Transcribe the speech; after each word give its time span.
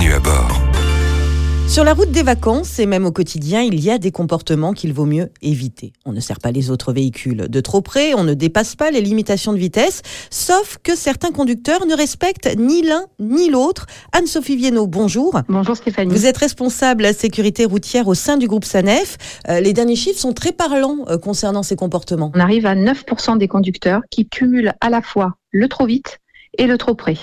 bienvenue 0.00 0.14
à 0.14 0.20
bord. 0.20 0.60
Sur 1.68 1.84
la 1.84 1.94
route 1.94 2.10
des 2.10 2.24
vacances 2.24 2.80
et 2.80 2.86
même 2.86 3.06
au 3.06 3.12
quotidien, 3.12 3.60
il 3.60 3.78
y 3.78 3.90
a 3.90 3.98
des 3.98 4.10
comportements 4.10 4.72
qu'il 4.72 4.92
vaut 4.92 5.04
mieux 5.04 5.30
éviter. 5.40 5.92
On 6.04 6.12
ne 6.12 6.18
sert 6.18 6.40
pas 6.40 6.50
les 6.50 6.70
autres 6.70 6.92
véhicules 6.92 7.48
de 7.48 7.60
trop 7.60 7.80
près, 7.80 8.14
on 8.14 8.24
ne 8.24 8.34
dépasse 8.34 8.74
pas 8.74 8.90
les 8.90 9.00
limitations 9.00 9.52
de 9.52 9.58
vitesse, 9.58 10.02
sauf 10.30 10.78
que 10.82 10.96
certains 10.96 11.30
conducteurs 11.30 11.86
ne 11.86 11.94
respectent 11.94 12.56
ni 12.58 12.82
l'un 12.82 13.04
ni 13.20 13.50
l'autre. 13.50 13.86
Anne-Sophie 14.12 14.56
Viennot, 14.56 14.88
bonjour. 14.88 15.40
Bonjour 15.48 15.76
Stéphanie. 15.76 16.12
Vous 16.12 16.26
êtes 16.26 16.38
responsable 16.38 17.04
à 17.04 17.12
sécurité 17.12 17.64
routière 17.64 18.08
au 18.08 18.14
sein 18.14 18.36
du 18.36 18.48
groupe 18.48 18.64
SANEF. 18.64 19.40
Euh, 19.48 19.60
les 19.60 19.72
derniers 19.72 19.96
chiffres 19.96 20.18
sont 20.18 20.32
très 20.32 20.52
parlants 20.52 21.04
euh, 21.08 21.18
concernant 21.18 21.62
ces 21.62 21.76
comportements. 21.76 22.32
On 22.34 22.40
arrive 22.40 22.66
à 22.66 22.74
9% 22.74 23.38
des 23.38 23.48
conducteurs 23.48 24.00
qui 24.10 24.28
cumulent 24.28 24.72
à 24.80 24.90
la 24.90 25.02
fois 25.02 25.36
le 25.52 25.68
trop 25.68 25.86
vite 25.86 26.20
et 26.60 26.66
le 26.66 26.78
trop 26.78 26.94
près. 26.94 27.16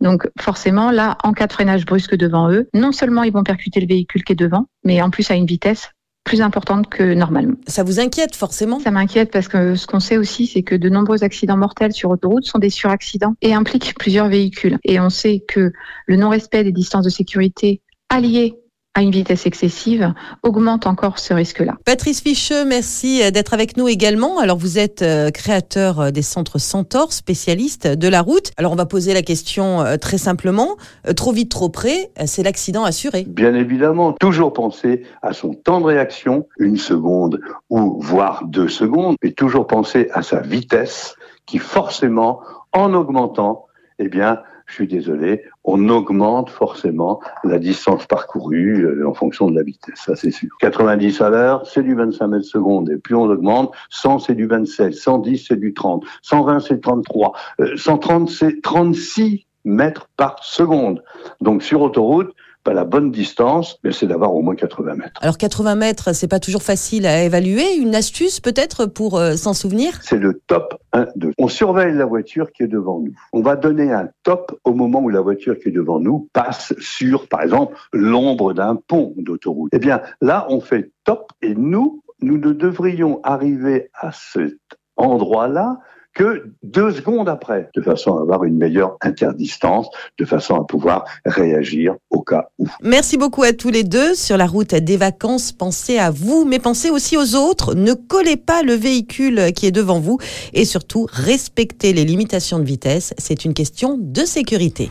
Donc 0.00 0.28
forcément, 0.40 0.90
là, 0.90 1.18
en 1.24 1.32
cas 1.32 1.48
de 1.48 1.52
freinage 1.52 1.84
brusque 1.84 2.16
devant 2.16 2.50
eux, 2.50 2.68
non 2.72 2.92
seulement 2.92 3.24
ils 3.24 3.32
vont 3.32 3.42
percuter 3.42 3.80
le 3.80 3.86
véhicule 3.86 4.24
qui 4.24 4.32
est 4.32 4.36
devant, 4.36 4.66
mais 4.84 5.02
en 5.02 5.10
plus 5.10 5.30
à 5.30 5.34
une 5.34 5.44
vitesse 5.44 5.90
plus 6.24 6.40
importante 6.40 6.88
que 6.88 7.14
normalement. 7.14 7.54
Ça 7.66 7.84
vous 7.84 8.00
inquiète 8.00 8.34
forcément? 8.34 8.80
Ça 8.80 8.90
m'inquiète 8.90 9.30
parce 9.30 9.48
que 9.48 9.74
ce 9.74 9.86
qu'on 9.86 10.00
sait 10.00 10.16
aussi, 10.16 10.46
c'est 10.46 10.62
que 10.62 10.74
de 10.74 10.88
nombreux 10.88 11.22
accidents 11.24 11.56
mortels 11.56 11.92
sur 11.92 12.10
autoroute 12.10 12.44
sont 12.44 12.58
des 12.58 12.70
suraccidents 12.70 13.34
et 13.42 13.54
impliquent 13.54 13.96
plusieurs 13.98 14.28
véhicules. 14.28 14.78
Et 14.84 14.98
on 14.98 15.10
sait 15.10 15.44
que 15.46 15.72
le 16.06 16.16
non-respect 16.16 16.64
des 16.64 16.72
distances 16.72 17.04
de 17.04 17.10
sécurité 17.10 17.80
allié 18.08 18.56
à 18.96 19.02
une 19.02 19.10
vitesse 19.10 19.46
excessive 19.46 20.14
augmente 20.42 20.86
encore 20.86 21.18
ce 21.18 21.34
risque-là. 21.34 21.76
Patrice 21.84 22.22
Ficheux, 22.22 22.64
merci 22.64 23.22
euh, 23.22 23.30
d'être 23.30 23.52
avec 23.52 23.76
nous 23.76 23.88
également. 23.88 24.38
Alors 24.38 24.56
vous 24.56 24.78
êtes 24.78 25.02
euh, 25.02 25.30
créateur 25.30 26.00
euh, 26.00 26.10
des 26.10 26.22
centres 26.22 26.58
Centaure, 26.58 27.12
spécialiste 27.12 27.86
de 27.86 28.08
la 28.08 28.22
route. 28.22 28.52
Alors 28.56 28.72
on 28.72 28.76
va 28.76 28.86
poser 28.86 29.12
la 29.12 29.20
question 29.20 29.84
très 30.00 30.16
simplement. 30.16 30.76
Trop 31.14 31.32
vite, 31.32 31.50
trop 31.50 31.68
près, 31.68 32.10
c'est 32.24 32.42
l'accident 32.42 32.84
assuré. 32.84 33.24
Bien 33.28 33.54
évidemment, 33.54 34.12
toujours 34.12 34.54
penser 34.54 35.02
à 35.20 35.34
son 35.34 35.52
temps 35.52 35.80
de 35.80 35.86
réaction, 35.86 36.48
une 36.58 36.78
seconde 36.78 37.40
ou 37.68 38.00
voire 38.00 38.44
deux 38.46 38.68
secondes, 38.68 39.16
et 39.22 39.32
toujours 39.32 39.66
penser 39.66 40.08
à 40.14 40.22
sa 40.22 40.40
vitesse 40.40 41.14
qui 41.44 41.58
forcément, 41.58 42.40
en 42.72 42.94
augmentant, 42.94 43.66
eh 43.98 44.08
bien, 44.08 44.40
je 44.66 44.74
suis 44.74 44.86
désolé, 44.88 45.44
on 45.64 45.88
augmente 45.88 46.50
forcément 46.50 47.20
la 47.44 47.58
distance 47.58 48.06
parcourue 48.06 48.84
euh, 48.84 49.08
en 49.08 49.14
fonction 49.14 49.48
de 49.48 49.56
la 49.56 49.62
vitesse, 49.62 50.00
ça 50.04 50.16
c'est 50.16 50.30
sûr. 50.30 50.50
90 50.60 51.20
à 51.20 51.30
l'heure, 51.30 51.66
c'est 51.66 51.82
du 51.82 51.94
25 51.94 52.26
mètres 52.26 52.44
secondes, 52.44 52.90
et 52.90 52.96
plus 52.96 53.14
on 53.14 53.24
augmente, 53.24 53.72
100 53.90 54.20
c'est 54.20 54.34
du 54.34 54.46
27, 54.46 54.92
110 54.92 55.46
c'est 55.48 55.56
du 55.56 55.72
30, 55.72 56.04
120 56.22 56.60
c'est 56.60 56.80
33, 56.80 57.32
130 57.76 58.28
c'est 58.28 58.60
36 58.60 59.46
mètres 59.64 60.08
par 60.16 60.42
seconde. 60.42 61.02
Donc 61.40 61.62
sur 61.62 61.82
autoroute, 61.82 62.32
pas 62.66 62.74
la 62.74 62.84
bonne 62.84 63.12
distance, 63.12 63.78
mais 63.84 63.92
c'est 63.92 64.08
d'avoir 64.08 64.34
au 64.34 64.42
moins 64.42 64.56
80 64.56 64.96
mètres. 64.96 65.20
Alors 65.22 65.38
80 65.38 65.76
mètres, 65.76 66.12
c'est 66.12 66.26
pas 66.26 66.40
toujours 66.40 66.64
facile 66.64 67.06
à 67.06 67.22
évaluer. 67.22 67.76
Une 67.76 67.94
astuce 67.94 68.40
peut-être 68.40 68.86
pour 68.86 69.18
euh, 69.18 69.36
s'en 69.36 69.54
souvenir? 69.54 70.00
C'est 70.02 70.18
le 70.18 70.42
top 70.48 70.74
1, 70.92 71.06
2. 71.14 71.30
On 71.38 71.46
surveille 71.46 71.94
la 71.94 72.06
voiture 72.06 72.50
qui 72.50 72.64
est 72.64 72.68
devant 72.68 72.98
nous. 72.98 73.14
On 73.32 73.40
va 73.40 73.54
donner 73.54 73.92
un 73.92 74.08
top 74.24 74.58
au 74.64 74.74
moment 74.74 75.00
où 75.00 75.08
la 75.08 75.20
voiture 75.20 75.56
qui 75.60 75.68
est 75.68 75.72
devant 75.72 76.00
nous 76.00 76.28
passe 76.32 76.74
sur, 76.80 77.28
par 77.28 77.42
exemple, 77.42 77.76
l'ombre 77.92 78.52
d'un 78.52 78.74
pont 78.74 79.14
d'autoroute. 79.16 79.70
Eh 79.72 79.78
bien, 79.78 80.02
là, 80.20 80.44
on 80.48 80.60
fait 80.60 80.90
top 81.04 81.30
et 81.42 81.54
nous, 81.54 82.02
nous 82.20 82.36
ne 82.36 82.52
devrions 82.52 83.20
arriver 83.22 83.90
à 83.94 84.10
cet 84.10 84.58
endroit-là 84.96 85.78
que 86.16 86.50
deux 86.62 86.90
secondes 86.92 87.28
après, 87.28 87.68
de 87.76 87.82
façon 87.82 88.16
à 88.16 88.22
avoir 88.22 88.44
une 88.44 88.56
meilleure 88.56 88.96
interdistance, 89.02 89.86
de 90.18 90.24
façon 90.24 90.56
à 90.56 90.64
pouvoir 90.64 91.04
réagir 91.26 91.94
au 92.10 92.22
cas 92.22 92.48
où. 92.58 92.66
Merci 92.82 93.18
beaucoup 93.18 93.42
à 93.42 93.52
tous 93.52 93.68
les 93.68 93.84
deux. 93.84 94.14
Sur 94.14 94.38
la 94.38 94.46
route 94.46 94.74
des 94.74 94.96
vacances, 94.96 95.52
pensez 95.52 95.98
à 95.98 96.10
vous, 96.10 96.46
mais 96.46 96.58
pensez 96.58 96.90
aussi 96.90 97.16
aux 97.18 97.36
autres. 97.36 97.74
Ne 97.74 97.92
collez 97.92 98.38
pas 98.38 98.62
le 98.62 98.72
véhicule 98.72 99.52
qui 99.54 99.66
est 99.66 99.72
devant 99.72 100.00
vous 100.00 100.18
et 100.54 100.64
surtout 100.64 101.06
respectez 101.12 101.92
les 101.92 102.04
limitations 102.04 102.58
de 102.58 102.64
vitesse. 102.64 103.12
C'est 103.18 103.44
une 103.44 103.52
question 103.52 103.98
de 104.00 104.24
sécurité. 104.24 104.90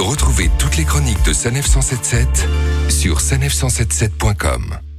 Retrouvez 0.00 0.50
toutes 0.58 0.76
les 0.76 0.84
chroniques 0.84 1.24
de 1.24 1.32
Sanef 1.32 1.66
177 1.66 2.48
sur 2.88 3.18
sanef177.com. 3.18 4.91